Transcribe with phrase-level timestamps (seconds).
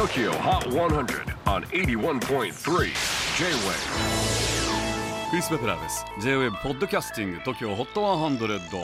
[0.00, 2.50] TOKYO HOT 100 on 81.3 J-WAVE
[5.28, 6.06] クリス・ベプラーです。
[6.22, 8.80] J-WAVE ポッドキャスティング TOKYO HOT 100、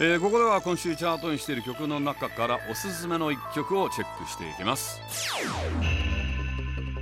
[0.00, 5.02] えー、ここでは今週チャートにしている曲の中からおすすめの一曲をチェックしていきます。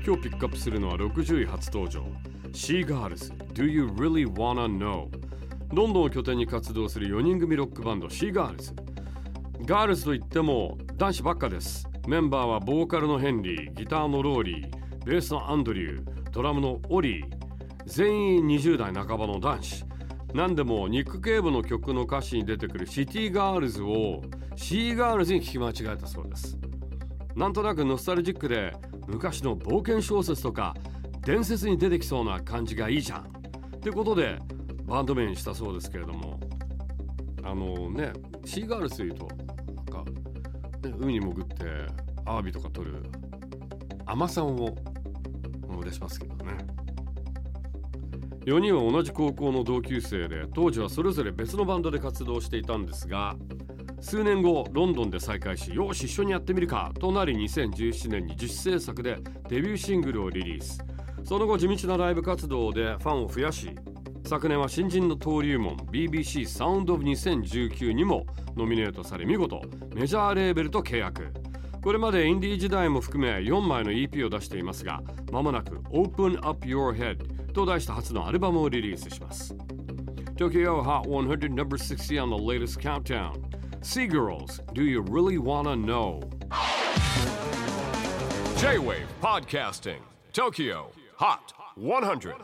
[0.05, 2.03] 今日ピックアップするのは60位初登場
[2.53, 5.07] シーガールズ Do You Really Wanna Know
[5.73, 8.75] ロンドンを拠点に活動する4人組ロックバンドシーガールズ
[9.67, 11.92] ガールズといっても男子ばっかです。
[12.09, 17.27] メンバーはボーカルのヘンリーギターのローリーベースのアンドリュードラムのオリー
[17.87, 19.85] 全員20代半ばの男子。
[20.35, 24.23] 何でもニック・ケーブの曲の歌詞に出てくるシティガールズを
[24.57, 26.59] シーガールズに聞き間違えたそうです。
[27.37, 28.75] なんとなくノスタルジックで
[29.07, 30.75] 昔の冒険小説とか
[31.21, 33.21] 伝説に出てきそうな感じがいいじゃん。
[33.77, 34.39] ってことで
[34.85, 36.41] バンド名にしたそうですけれども。
[37.45, 38.13] あのね
[38.45, 39.29] シーガールズというと、
[40.89, 41.65] 海に潜って
[42.25, 43.03] アワビとか取る
[44.07, 44.77] 甘さんを
[45.69, 46.53] 思い出しますけどね。
[48.45, 53.37] 4人は同じ高校の同級生で当時はそれぞれ別のバンドで活動していたんですが
[54.01, 60.85] 数年後ロンドンで再会しよし一緒にやってみるかとなり2017年に自主制作でデビューシングルをリリース。
[61.25, 63.71] その後地道なライブ活動でファンを増やし
[64.33, 68.25] 昨年は新人の登竜門 BBC サウンドオブ2019にも
[68.57, 69.61] ノミネートされ見事
[69.95, 71.31] メジャーレーベルと契約
[71.83, 79.55] これまでインディー時代も含め4枚の EP を出していますがまもなく Open Up Your Head と題した初のアルバムをリリースします
[80.37, 83.35] Tokyo Hot 100 number 60 on the latest countdown
[83.83, 86.23] Seagirls, do you really wanna know?
[88.57, 90.01] J-WAVE PODCASTING
[90.33, 90.87] TOKYO
[91.19, 92.35] HOT 100